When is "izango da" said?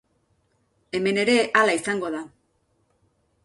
1.83-2.25